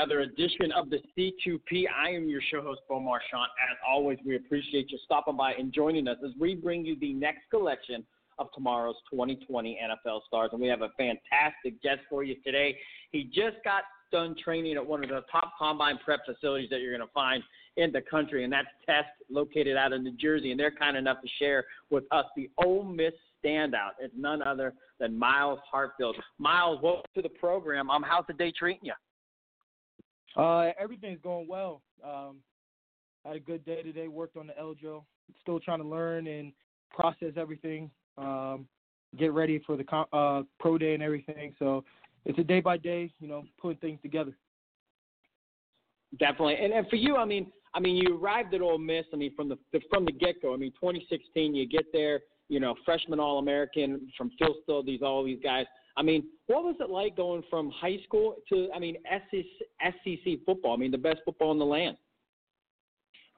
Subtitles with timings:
[0.00, 1.84] Another edition of the C2P.
[1.94, 3.52] I am your show host, Bo Marchionte.
[3.70, 7.12] As always, we appreciate you stopping by and joining us as we bring you the
[7.12, 8.02] next collection
[8.38, 10.48] of tomorrow's 2020 NFL stars.
[10.52, 12.78] And we have a fantastic guest for you today.
[13.12, 16.96] He just got done training at one of the top combine prep facilities that you're
[16.96, 17.42] going to find
[17.76, 20.50] in the country, and that's Test, located out of New Jersey.
[20.50, 23.12] And they're kind enough to share with us the Ole Miss
[23.44, 23.90] standout.
[24.00, 26.14] It's none other than Myles Hartsfield.
[26.38, 27.90] Myles, welcome to the program.
[27.90, 28.94] Um, how's the day treating you?
[30.36, 31.82] Uh, everything's going well.
[32.04, 32.36] Um,
[33.24, 34.08] had a good day today.
[34.08, 35.04] Worked on the Eljo.
[35.42, 36.52] Still trying to learn and
[36.90, 37.90] process everything.
[38.18, 38.66] Um,
[39.18, 39.84] get ready for the
[40.16, 41.54] uh, pro day and everything.
[41.58, 41.84] So
[42.24, 44.32] it's a day by day, you know, putting things together.
[46.18, 49.04] Definitely, and and for you, I mean, I mean, you arrived at Ole Miss.
[49.12, 49.56] I mean, from the
[49.88, 50.52] from the get go.
[50.52, 52.20] I mean, 2016, you get there,
[52.50, 55.64] you know, freshman All American from Phil Steele, these all these guys.
[55.96, 60.74] I mean, what was it like going from high school to, I mean, SEC football?
[60.74, 61.96] I mean, the best football in the land.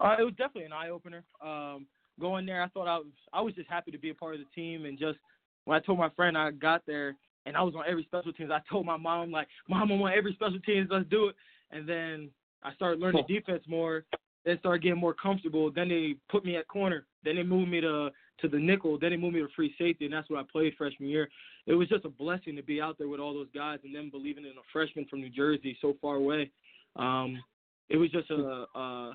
[0.01, 1.25] Uh, it was definitely an eye opener.
[1.45, 1.87] Um,
[2.19, 4.41] going there, I thought I was, I was just happy to be a part of
[4.41, 5.19] the team, and just
[5.67, 8.51] when I told my friend I got there and I was on every special teams,
[8.51, 10.89] I told my mom like, "Mom, I'm on every special teams.
[10.91, 11.37] Let's do it."
[11.71, 12.31] And then
[12.63, 14.05] I started learning defense more.
[14.45, 15.71] Then started getting more comfortable.
[15.71, 17.07] Then they put me at corner.
[17.25, 18.11] Then they moved me to
[18.43, 18.98] to the nickel.
[18.98, 21.28] Then they moved me to free safety, and that's what I played freshman year.
[21.66, 24.11] It was just a blessing to be out there with all those guys and them
[24.11, 26.50] believing in a freshman from New Jersey so far away.
[26.97, 27.43] Um,
[27.89, 29.12] it was just a, a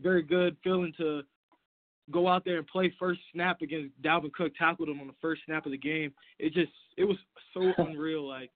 [0.00, 1.22] very good feeling to
[2.10, 5.42] go out there and play first snap against Dalvin Cook, tackled him on the first
[5.46, 6.12] snap of the game.
[6.38, 7.16] It just it was
[7.54, 8.50] so unreal, like,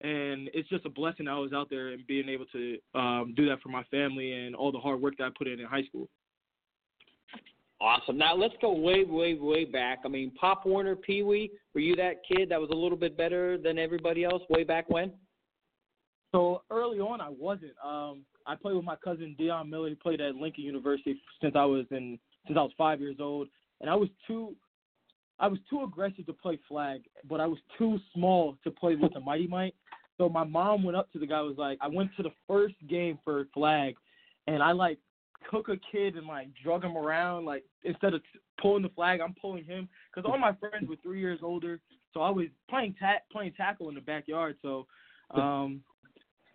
[0.00, 3.48] and it's just a blessing I was out there and being able to um, do
[3.48, 5.84] that for my family and all the hard work that I put in in high
[5.84, 6.08] school.
[7.82, 8.16] Awesome.
[8.16, 10.02] Now let's go way, way, way back.
[10.04, 13.16] I mean, Pop Warner, Pee Wee, were you that kid that was a little bit
[13.16, 15.10] better than everybody else way back when?
[16.30, 17.72] So early on, I wasn't.
[17.84, 19.88] Um, I played with my cousin Dion Miller.
[19.88, 23.48] He played at Lincoln University since I was in since I was five years old,
[23.80, 24.54] and I was too.
[25.40, 29.12] I was too aggressive to play flag, but I was too small to play with
[29.12, 29.74] the Mighty Mite.
[30.18, 31.40] So my mom went up to the guy.
[31.40, 33.96] Was like, I went to the first game for flag,
[34.46, 34.98] and I like
[35.50, 37.44] took a kid and like drug him around.
[37.44, 38.22] Like instead of
[38.60, 41.80] pulling the flag, I'm pulling him because all my friends were three years older.
[42.14, 44.56] So I was playing ta- playing tackle in the backyard.
[44.62, 44.86] So
[45.30, 45.80] um,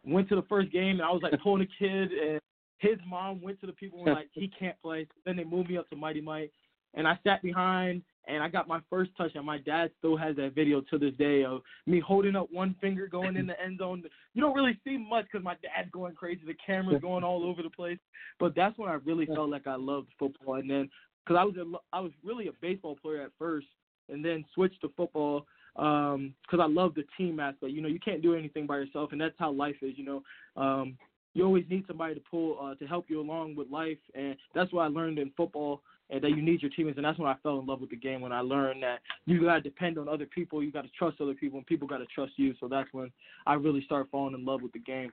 [0.04, 2.40] went to the first game and I was like pulling a kid and
[2.80, 5.08] his mom went to the people and like he can't play.
[5.26, 6.52] Then they moved me up to Mighty Mite
[6.94, 9.32] and I sat behind and I got my first touch.
[9.36, 12.76] And My dad still has that video to this day of me holding up one
[12.82, 14.04] finger going in the end zone.
[14.34, 16.42] You don't really see much because my dad's going crazy.
[16.46, 18.00] The camera's going all over the place.
[18.40, 20.56] But that's when I really felt like I loved football.
[20.56, 20.90] And then
[21.28, 23.68] because I was a, I was really a baseball player at first,
[24.10, 25.46] and then switched to football
[25.76, 27.72] because um, I love the team aspect.
[27.72, 29.94] You know, you can't do anything by yourself, and that's how life is.
[29.98, 30.24] You know,
[30.62, 30.98] um,
[31.34, 34.72] you always need somebody to pull uh, to help you along with life, and that's
[34.72, 36.98] what I learned in football and that you need your teammates.
[36.98, 38.22] And that's when I fell in love with the game.
[38.22, 41.20] When I learned that you got to depend on other people, you got to trust
[41.22, 42.54] other people, and people got to trust you.
[42.60, 43.12] So that's when
[43.46, 45.12] I really started falling in love with the game.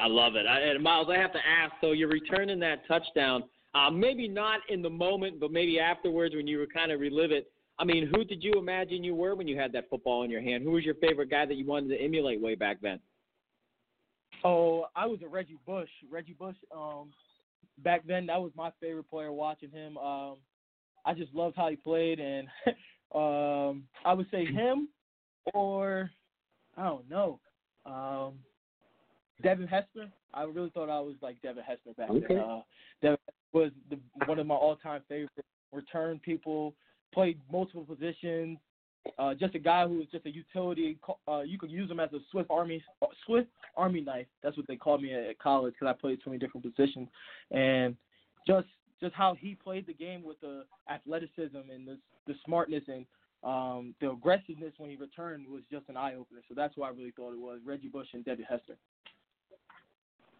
[0.00, 0.46] I love it.
[0.46, 1.72] I, and Myles, I have to ask.
[1.80, 3.44] So you're returning that touchdown.
[3.74, 7.30] Uh, maybe not in the moment, but maybe afterwards when you were kind of relive
[7.30, 7.50] it.
[7.78, 10.40] I mean, who did you imagine you were when you had that football in your
[10.40, 10.64] hand?
[10.64, 12.98] Who was your favorite guy that you wanted to emulate way back then?
[14.44, 15.90] Oh, I was a Reggie Bush.
[16.10, 16.56] Reggie Bush.
[16.74, 17.10] Um,
[17.78, 19.96] back then that was my favorite player watching him.
[19.98, 20.36] Um,
[21.04, 22.48] I just loved how he played, and
[23.14, 24.88] um, I would say him
[25.54, 26.10] or
[26.76, 27.40] I don't know,
[27.84, 28.34] um,
[29.42, 30.10] Devin Hester.
[30.34, 32.26] I really thought I was like Devin Hester back okay.
[32.28, 32.38] then.
[32.38, 32.60] Uh,
[33.00, 33.18] Devin
[33.52, 35.30] was the, one of my all-time favorite
[35.72, 36.74] return people.
[37.14, 38.58] Played multiple positions.
[39.18, 40.98] Uh, just a guy who was just a utility.
[41.28, 42.82] Uh, you could use him as a Swiss Army
[43.24, 43.44] Swiss
[43.76, 44.26] Army knife.
[44.42, 47.08] That's what they called me at college because I played so many different positions,
[47.50, 47.96] and
[48.46, 48.68] just
[49.00, 53.06] just how he played the game with the athleticism and the the smartness and
[53.44, 56.40] um, the aggressiveness when he returned was just an eye opener.
[56.48, 58.76] So that's who I really thought it was Reggie Bush and Devin Hester.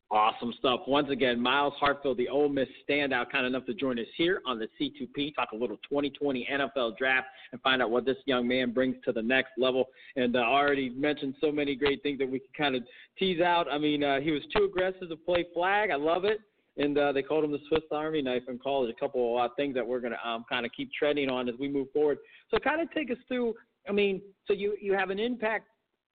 [0.08, 0.82] Awesome stuff.
[0.86, 4.56] Once again, Myles Hartsfield, the Ole Miss standout, kind enough to join us here on
[4.56, 8.72] the C2P, talk a little 2020 NFL draft and find out what this young man
[8.72, 9.86] brings to the next level.
[10.14, 12.84] And uh, already mentioned so many great things that we can kind of
[13.18, 13.66] tease out.
[13.68, 15.90] I mean, uh, he was too aggressive to play flag.
[15.90, 16.38] I love it.
[16.76, 18.94] And uh, they called him the Swiss Army knife in college.
[18.96, 21.48] A couple of uh, things that we're going to um, kind of keep treading on
[21.48, 22.18] as we move forward.
[22.50, 23.54] So, kind of take us through.
[23.88, 25.68] I mean, so you you have an impact,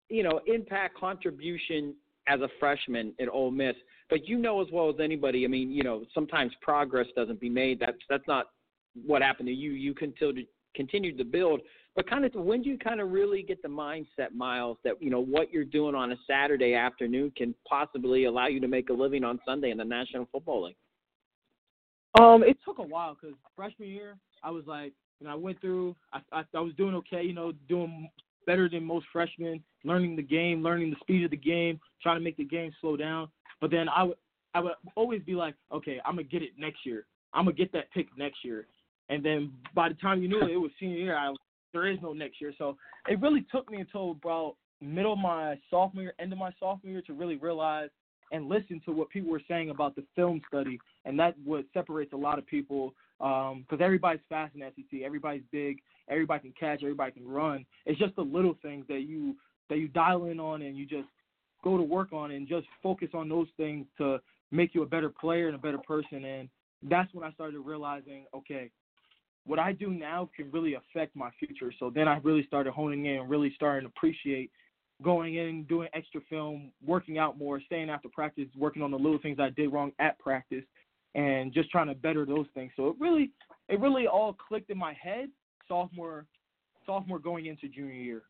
[0.08, 1.96] you know, impact contribution
[2.28, 3.76] as a freshman at Ole Miss.
[4.10, 5.46] But you know as well as anybody.
[5.46, 7.80] I mean, you know, sometimes progress doesn't be made.
[7.80, 8.48] That's that's not
[9.06, 9.72] what happened to you.
[9.72, 11.62] You continued continued to build.
[11.96, 15.10] But kind of when do you kind of really get the mindset, Myles, that you
[15.10, 18.94] know what you're doing on a Saturday afternoon can possibly allow you to make a
[18.94, 20.76] living on Sunday in the National Football League?
[22.20, 25.60] Um, it took a while because freshman year I was like, you know, I went
[25.60, 28.10] through, I, I I was doing okay, you know, doing
[28.46, 32.24] better than most freshmen, learning the game, learning the speed of the game, trying to
[32.24, 33.30] make the game slow down.
[33.60, 34.18] But then I would
[34.54, 37.06] I would always be like, okay, I'm gonna get it next year.
[37.34, 38.68] I'm gonna get that pick next year.
[39.10, 41.18] And then by the time you knew it, it was senior year.
[41.18, 41.34] I
[41.74, 42.54] there is no next year.
[42.58, 42.78] So
[43.08, 47.02] it really took me until about middle of my sophomore end of my sophomore year
[47.04, 47.90] to really realize
[48.32, 52.14] and listen to what people were saying about the film study, and that what separates
[52.14, 55.78] a lot of people because um, everybody's fast in SEC, everybody's big,
[56.10, 57.66] everybody can catch, everybody can run.
[57.86, 59.36] It's just the little things that you
[59.70, 61.08] that you dial in on and you just
[61.64, 64.20] go to work on and just focus on those things to
[64.52, 66.26] make you a better player and a better person.
[66.26, 66.50] And
[66.84, 68.70] that's when I started realizing, okay,
[69.46, 71.72] what I do now can really affect my future.
[71.80, 74.52] So then I really started honing in and really starting to appreciate
[75.04, 79.20] going in, doing extra film, working out more, staying after practice, working on the little
[79.20, 80.64] things I did wrong at practice,
[81.16, 82.72] and just trying to better those things.
[82.76, 83.32] So it really,
[83.70, 85.30] it really all clicked in my head
[85.68, 86.26] sophomore,
[86.86, 88.22] sophomore going into junior year.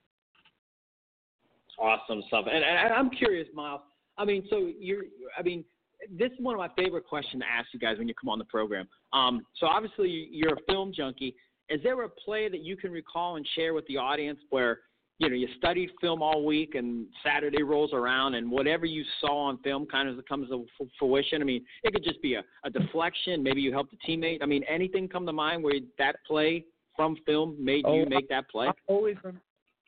[1.80, 2.46] Awesome stuff.
[2.52, 3.82] And, and I'm curious, Myles.
[4.18, 5.04] I mean, so you're,
[5.38, 5.64] I mean,
[6.10, 8.40] this is one of my favorite questions to ask you guys when you come on
[8.40, 8.88] the program.
[9.14, 11.36] Um, so obviously you're a film junkie.
[11.70, 14.80] Is there a play that you can recall and share with the audience where
[15.22, 19.50] you know you studied film all week and Saturday rolls around and whatever you saw
[19.50, 20.66] on film kind of comes to
[20.98, 21.42] fruition?
[21.42, 23.44] I mean, it could just be a, a deflection.
[23.44, 24.40] Maybe you helped a teammate.
[24.42, 26.66] I mean, anything come to mind where that play
[26.96, 28.68] from film made oh, you make that play?
[28.68, 29.16] I always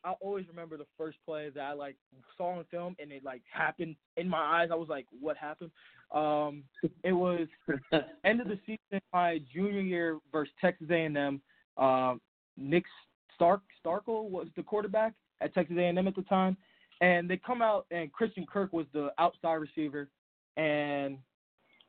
[0.06, 1.95] I always remember the first play that I like
[2.38, 4.69] saw on film and it like happened in my eyes.
[4.71, 5.71] I was like, "What happened?"
[6.12, 6.63] Um,
[7.03, 7.47] it was
[8.24, 11.41] end of the season, my junior year versus Texas A&M.
[11.77, 12.21] Um,
[12.56, 12.83] Nick
[13.33, 15.13] Stark Starkel was the quarterback
[15.44, 16.57] at Texas A&M at the time,
[17.01, 20.07] and they come out and Christian Kirk was the outside receiver,
[20.57, 21.18] and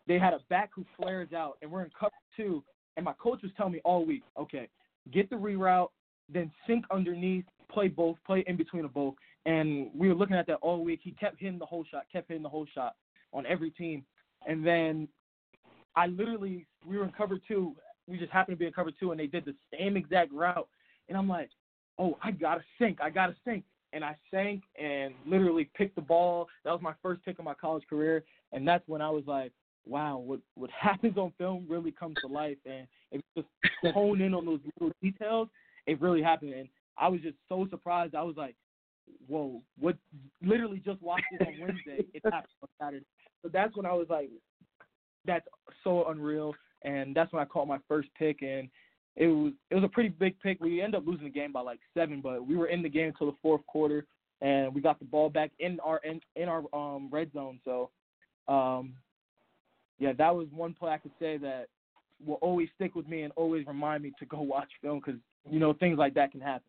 [0.07, 2.63] they had a back who flares out, and we're in cover two.
[2.97, 4.69] And my coach was telling me all week, okay,
[5.13, 5.89] get the reroute,
[6.33, 9.15] then sink underneath, play both, play in between of both.
[9.47, 11.01] And we were looking at that all week.
[11.03, 12.95] He kept hitting the whole shot, kept hitting the whole shot
[13.33, 14.05] on every team.
[14.47, 15.09] And then
[15.97, 17.75] I literally, we were in cover two.
[18.07, 20.69] We just happened to be in cover two, and they did the same exact route.
[21.09, 21.51] And I'm like,
[21.99, 23.65] oh, I gotta sink, I gotta sink.
[23.93, 26.49] And I sank and literally picked the ball.
[26.65, 29.53] That was my first pick of my college career, and that's when I was like,
[29.87, 34.21] wow, what what happens on film really comes to life, and if you just hone
[34.21, 35.49] in on those little details,
[35.87, 36.55] it really happened.
[36.55, 36.69] And
[36.99, 38.15] I was just so surprised.
[38.15, 38.57] I was like,
[39.27, 39.97] whoa, what?
[40.43, 42.05] Literally just watched this on Wednesday.
[42.15, 43.07] It happened on Saturday.
[43.43, 44.31] So that's when I was like,
[45.27, 45.47] that's
[45.83, 46.55] so unreal.
[46.83, 48.69] And that's when I caught my first pick, and
[49.17, 50.61] it was it was a pretty big pick.
[50.61, 53.09] We ended up losing the game by like seven, but we were in the game
[53.09, 54.07] until the fourth quarter,
[54.41, 57.61] and we got the ball back in our in, in our um, red zone.
[57.65, 57.91] So,
[58.49, 58.95] um,
[59.99, 61.67] yeah, that was one play I could say that
[62.25, 65.61] will always stick with me and always remind me to go watch film because you
[65.61, 66.65] know things like that can happen.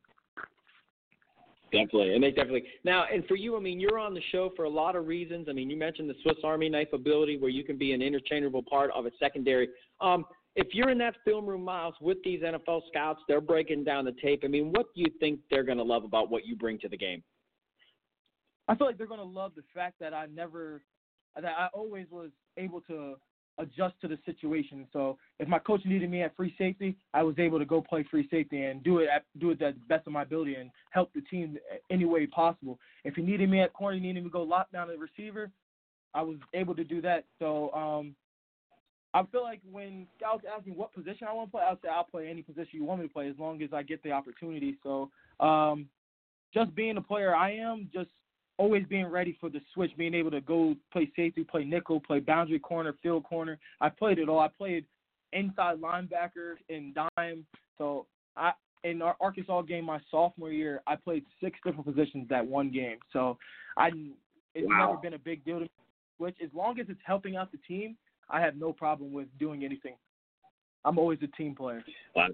[1.71, 3.05] Definitely, and they definitely now.
[3.11, 5.47] And for you, I mean, you're on the show for a lot of reasons.
[5.49, 8.61] I mean, you mentioned the Swiss Army knife ability, where you can be an interchangeable
[8.61, 9.69] part of a secondary.
[9.99, 14.05] Um, if you're in that film room, Myles, with these NFL scouts, they're breaking down
[14.05, 14.41] the tape.
[14.43, 16.89] I mean, what do you think they're going to love about what you bring to
[16.89, 17.23] the game?
[18.67, 20.81] I feel like they're going to love the fact that I never,
[21.35, 23.15] that I always was able to
[23.57, 24.87] adjust to the situation.
[24.91, 28.05] So if my coach needed me at free safety, I was able to go play
[28.09, 30.71] free safety and do it at, do it to the best of my ability and
[30.91, 31.57] help the team
[31.89, 32.79] any way possible.
[33.03, 35.51] If he needed me at corner, he needed me to go lock down the receiver,
[36.13, 37.25] I was able to do that.
[37.39, 38.15] So um,
[39.15, 41.87] I feel like when scouts ask me what position I want to play, I'll say
[41.87, 44.11] I'll play any position you want me to play as long as I get the
[44.11, 44.77] opportunity.
[44.83, 45.87] So um,
[46.53, 48.09] just being the player I am, just
[48.57, 52.19] always being ready for the switch, being able to go play safety, play nickel, play
[52.19, 53.57] boundary corner, field corner.
[53.79, 54.39] I played it all.
[54.39, 54.83] I played
[55.31, 57.45] inside linebacker and dime.
[57.77, 58.51] So I
[58.83, 62.97] in our Arkansas game my sophomore year, I played six different positions that one game.
[63.13, 63.37] So
[63.77, 63.91] I
[64.53, 64.87] it's wow.
[64.89, 65.69] never been a big deal to me.
[66.17, 66.35] switch.
[66.43, 67.95] As long as it's helping out the team,
[68.29, 69.95] I have no problem with doing anything.
[70.83, 71.83] I'm always a team player.
[72.15, 72.27] Wow.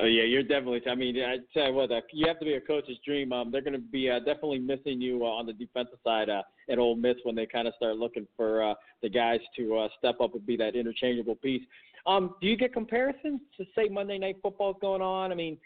[0.00, 0.80] Oh yeah, you're definitely.
[0.90, 3.30] I mean, I tell you what, uh, you have to be a coach's dream.
[3.32, 6.42] Um, they're going to be uh, definitely missing you uh, on the defensive side uh,
[6.70, 9.88] at Ole Miss when they kind of start looking for uh, the guys to uh,
[9.98, 11.62] step up and be that interchangeable piece.
[12.06, 15.30] Um, do you get comparisons to say Monday Night Football's going on?
[15.30, 15.58] I mean,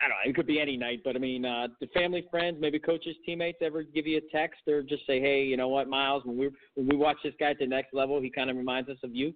[0.00, 0.30] I don't know.
[0.30, 3.58] It could be any night, but I mean, uh, do family, friends, maybe coaches, teammates
[3.60, 6.24] ever give you a text or just say, "Hey, you know what, Myles?
[6.24, 8.88] When we when we watch this guy at the next level, he kind of reminds
[8.88, 9.34] us of you."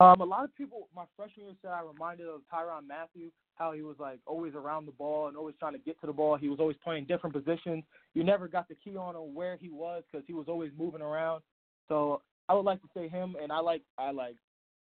[0.00, 3.72] Um, a lot of people, my freshman year said I reminded of Tyrann Mathieu, how
[3.72, 6.36] he was like always around the ball and always trying to get to the ball.
[6.36, 7.84] He was always playing different positions.
[8.14, 11.02] You never got the key on on where he was because he was always moving
[11.02, 11.42] around.
[11.88, 14.36] So I would like to say him, and I like I like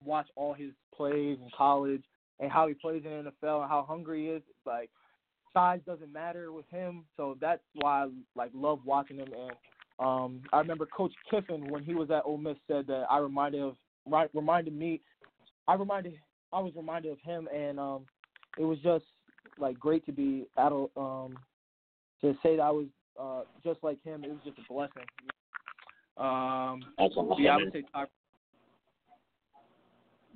[0.05, 2.03] watch all his plays in college
[2.41, 4.43] and how he plays in the NFL and how hungry he is.
[4.67, 4.91] Like
[5.53, 9.29] size doesn't matter with him, so that's why I like love watching him.
[9.33, 9.53] And
[9.99, 13.63] um, I remember Coach Kiffin when he was at Ole Miss said that I reminded
[13.63, 13.77] of
[14.35, 15.01] reminded me.
[15.67, 16.15] I reminded
[16.53, 18.05] I was reminded of him, and um,
[18.59, 19.05] it was just
[19.59, 21.39] like great to be at um,
[22.21, 22.87] to say that I was
[23.19, 24.25] uh, just like him.
[24.25, 25.05] It was just a blessing.
[26.17, 26.83] Um.
[27.39, 27.85] Yeah, I would say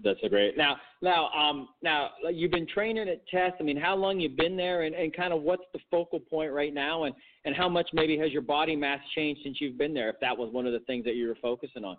[0.05, 0.57] That's a great.
[0.57, 3.55] Now, now, um, now you've been training at Test.
[3.59, 6.53] I mean, how long you've been there, and, and kind of what's the focal point
[6.53, 7.15] right now, and
[7.45, 10.09] and how much maybe has your body mass changed since you've been there?
[10.09, 11.97] If that was one of the things that you were focusing on.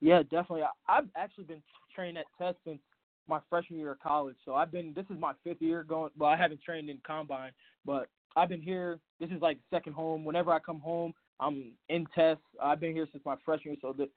[0.00, 0.62] Yeah, definitely.
[0.62, 1.62] I, I've actually been
[1.94, 2.80] training at Test since
[3.28, 4.36] my freshman year of college.
[4.44, 4.92] So I've been.
[4.94, 6.10] This is my fifth year going.
[6.18, 7.52] Well, I haven't trained in combine,
[7.84, 8.98] but I've been here.
[9.20, 10.24] This is like second home.
[10.24, 12.40] Whenever I come home, I'm in Test.
[12.60, 13.78] I've been here since my freshman year.
[13.80, 14.08] So that,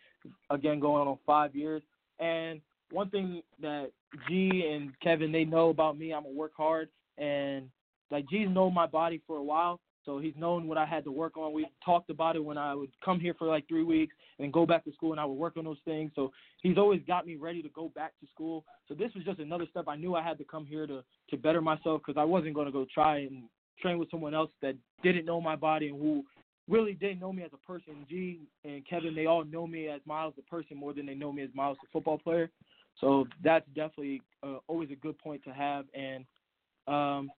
[0.50, 1.84] again, going on five years.
[2.20, 3.92] And one thing that
[4.28, 7.70] G and Kevin they know about me, I'm a work hard, and
[8.12, 9.80] like G's known my body for a while.
[10.06, 11.52] So he's known what I had to work on.
[11.52, 14.64] We talked about it when I would come here for like three weeks and go
[14.64, 16.12] back to school, and I would work on those things.
[16.16, 16.32] So
[16.62, 18.66] he's always got me ready to go back to school.
[18.88, 19.86] So this was just another step.
[19.88, 22.72] I knew I had to come here to to better myself because I wasn't to
[22.72, 23.44] go try and
[23.82, 26.24] train with someone else that didn't know my body and who
[26.68, 28.06] really didn't know me as a person.
[28.10, 31.32] G and Kevin, they all know me as Myles the person more than they know
[31.32, 32.50] me as Myles the football player.
[33.02, 35.86] So that's definitely uh, always a good point to have.
[35.94, 36.26] And
[36.88, 37.30] um,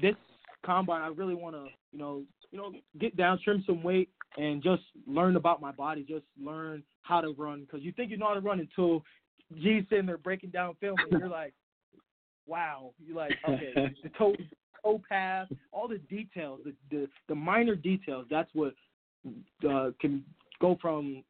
[0.00, 0.14] this
[0.64, 4.62] combine, I really want to, you know, you know, get down, trim some weight, and
[4.62, 6.04] just learn about my body.
[6.08, 9.02] Just learn how to run because you think you know how to run until
[9.54, 11.54] G's sitting there breaking down film, and you're like,
[12.46, 12.92] wow.
[13.04, 14.34] You're like, okay, the toe,
[14.88, 18.26] toe path, all the details, the the, the minor details.
[18.30, 18.74] That's what
[19.68, 20.24] uh, can
[20.60, 21.22] go from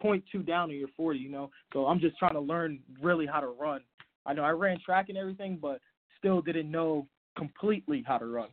[0.00, 1.18] point two down to your 40.
[1.18, 3.80] You know, so I'm just trying to learn really how to run.
[4.26, 5.80] I know I ran track and everything, but
[6.18, 8.48] still didn't know completely how to run.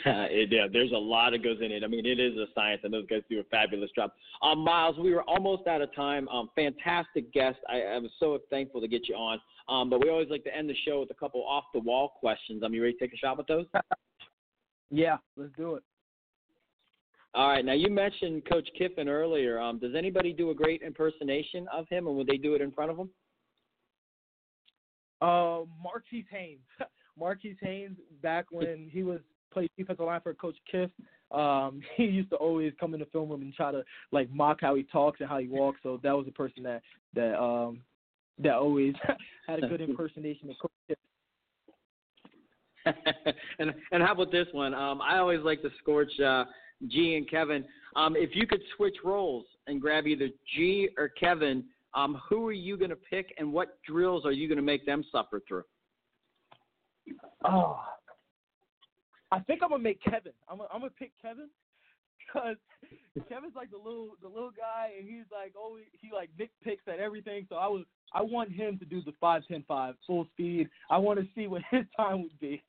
[0.06, 1.82] it, yeah, there's a lot that goes in it.
[1.82, 4.10] I mean, it is a science, and those guys do a fabulous job.
[4.42, 6.28] Um, Myles, we were almost out of time.
[6.28, 7.58] Um, fantastic guest.
[7.68, 9.40] I, I was so thankful to get you on.
[9.68, 12.12] Um, but we always like to end the show with a couple off the wall
[12.20, 12.62] questions.
[12.62, 13.66] Um, you ready to take a shot with those?
[14.90, 15.82] yeah, let's do it.
[17.34, 17.64] All right.
[17.64, 19.60] Now you mentioned Coach Kiffin earlier.
[19.60, 22.70] Um, does anybody do a great impersonation of him, and would they do it in
[22.70, 23.10] front of him?
[25.20, 26.60] Uh, Marquis Haynes.
[27.18, 29.20] Marquis Haynes, back when he was
[29.52, 30.90] played defensive line for Coach Kiff.
[31.30, 34.58] Um, he used to always come in the film room and try to like mock
[34.60, 35.80] how he talks and how he walks.
[35.82, 36.82] So that was a person that
[37.14, 37.80] that um
[38.38, 38.94] that always
[39.46, 40.98] had a good impersonation of Coach
[43.58, 44.74] and and how about this one?
[44.74, 46.44] Um, I always like to scorch uh,
[46.88, 47.64] G and Kevin.
[47.96, 51.64] Um, if you could switch roles and grab either G or Kevin,
[51.94, 54.84] um, who are you going to pick, and what drills are you going to make
[54.84, 55.64] them suffer through?
[57.46, 57.80] Oh,
[59.30, 60.32] I think I'm gonna make Kevin.
[60.48, 61.48] I'm gonna, I'm gonna pick Kevin
[62.26, 62.56] because
[63.28, 66.98] Kevin's like the little the little guy, and he's like always he like nitpicks at
[66.98, 67.46] everything.
[67.48, 70.68] So I was I want him to do the five ten five full speed.
[70.90, 72.62] I want to see what his time would be.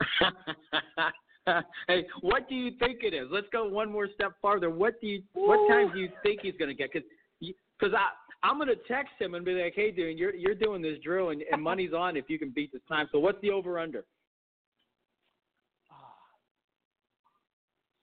[1.88, 3.28] hey, what do you think it is?
[3.30, 4.70] Let's go one more step farther.
[4.70, 6.90] What do you what time do you think he's gonna get?
[6.92, 7.08] Because
[7.40, 8.08] because I.
[8.46, 11.42] I'm gonna text him and be like, "Hey, dude, you're you're doing this drill and,
[11.50, 14.04] and money's on if you can beat this time." So, what's the over under?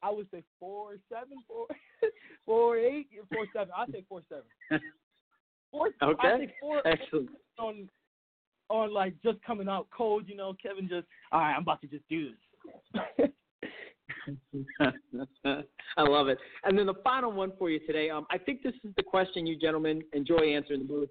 [0.04, 1.68] I would say four seven, four
[2.46, 3.70] four eight, four seven.
[3.76, 4.82] I say four seven.
[5.72, 6.28] Four, okay.
[6.28, 7.30] I think four Excellent.
[7.58, 7.90] on
[8.70, 10.26] on like just coming out cold.
[10.28, 11.54] You know, Kevin just all right.
[11.54, 13.30] I'm about to just do this.
[15.96, 16.38] I love it.
[16.66, 18.10] And then the final one for you today.
[18.10, 21.10] Um, I think this is the question you gentlemen enjoy answering the booth.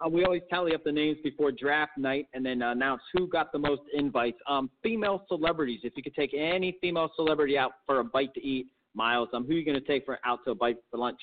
[0.00, 3.52] Uh, we always tally up the names before draft night and then announce who got
[3.52, 4.38] the most invites.
[4.48, 5.80] Um, female celebrities.
[5.84, 9.44] If you could take any female celebrity out for a bite to eat, Myles, um,
[9.44, 11.20] who are you going to take for out to a bite for lunch?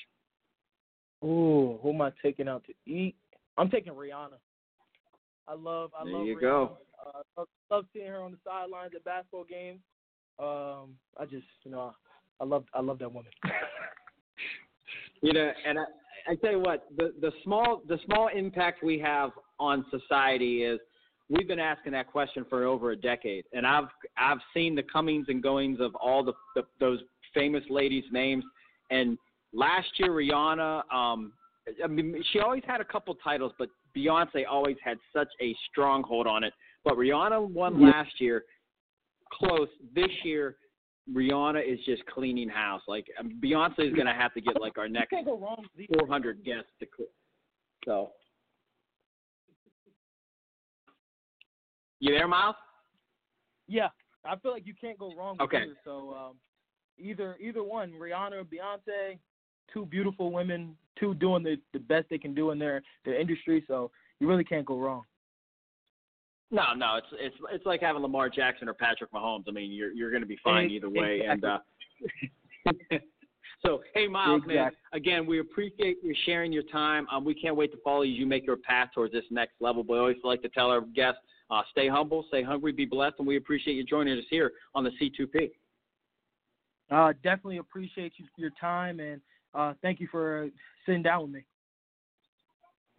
[1.22, 3.14] Ooh, who am I taking out to eat?
[3.58, 4.38] I'm taking Rihanna.
[5.46, 6.40] I love, I There love you Rihanna.
[6.40, 6.78] go.
[7.06, 9.80] Uh, love, love seeing her on the sidelines at basketball games.
[10.38, 11.94] Um, I just, you know,
[12.40, 13.30] I love, I love that woman.
[15.22, 15.82] You know, and I,
[16.28, 20.78] I tell you what, the the small the small impact we have on society is
[21.28, 25.26] we've been asking that question for over a decade, and I've I've seen the comings
[25.28, 27.00] and goings of all the, the those
[27.34, 28.44] famous ladies' names.
[28.90, 29.16] And
[29.52, 31.32] last year, Rihanna, um,
[31.82, 36.26] I mean, she always had a couple titles, but Beyonce always had such a stronghold
[36.26, 36.52] on it.
[36.84, 38.44] But Rihanna won last year,
[39.32, 39.68] close.
[39.94, 40.56] This year,
[41.12, 42.82] Rihanna is just cleaning house.
[42.88, 45.58] Like um, Beyonce is gonna have to get like our next can't go wrong.
[45.62, 47.08] with these- 400 guests to cl-
[47.84, 48.12] so.
[52.00, 52.56] You there, Myles?
[53.68, 53.88] Yeah,
[54.24, 55.64] I feel like you can't go wrong with Okay.
[55.64, 55.76] either.
[55.84, 56.36] So um,
[56.98, 59.18] either either one, Rihanna or Beyonce,
[59.72, 63.64] two beautiful women, two doing the the best they can do in their their industry.
[63.68, 65.02] So you really can't go wrong.
[66.50, 69.44] No, no, it's it's it's like having Lamar Jackson or Patrick Mahomes.
[69.48, 71.22] I mean, you're you're going to be fine either way.
[71.28, 71.58] And uh,
[73.64, 77.06] so, hey, Myles, man, again, we appreciate you sharing your time.
[77.12, 79.54] Um, we can't wait to follow you as you make your path towards this next
[79.60, 79.84] level.
[79.84, 83.16] But I always like to tell our guests, uh, stay humble, stay hungry, be blessed,
[83.18, 85.50] and we appreciate you joining us here on the C2P.
[86.90, 89.20] Uh, definitely appreciate you, your time and
[89.54, 90.48] uh, thank you for
[90.86, 91.44] sitting down with me.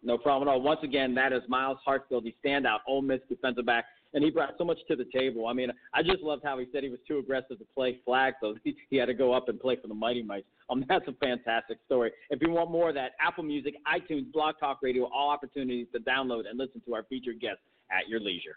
[0.02, 0.60] No problem at all.
[0.60, 4.54] Once again, that is Myles Hartsfield, the standout Ole Miss defensive back, and he brought
[4.58, 5.46] so much to the table.
[5.46, 8.34] I mean, I just loved how he said he was too aggressive to play flag,
[8.40, 10.46] so he, he had to go up and play for the Mighty Mites.
[10.70, 12.10] Um, that's a fantastic story.
[12.30, 16.00] If you want more of that, Apple Music, iTunes, Blog Talk Radio, all opportunities to
[16.00, 18.56] download and listen to our featured guests at your leisure.